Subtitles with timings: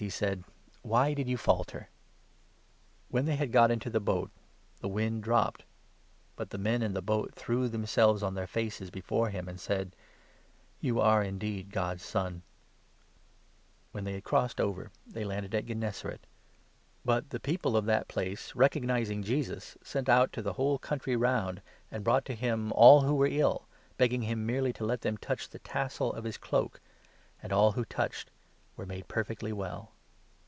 [0.01, 0.43] "he said,"
[0.97, 1.89] Why did you falter?"
[3.11, 4.31] When they had got into the boat,
[4.79, 5.63] the wind dropped.
[6.35, 9.47] But 32, 33 the men in the boat threw themselves on their faces before him,
[9.47, 9.95] and said:
[10.79, 15.61] "You are indeed God's Son." Jesus at When they had crossed over, they landed at
[15.65, 16.11] 34 Gennesaret.
[16.15, 16.27] Gennesaret.
[17.05, 20.79] But the people of that place, recog 35 nizing Jesus, sent out to the whole
[20.79, 21.61] country round,
[21.91, 25.41] and brought to him all who were ill, begging him merely to let them touch
[25.41, 26.81] 36 the tassel of his cloak;
[27.43, 28.31] and all who touched
[28.77, 29.91] were made perfectly well.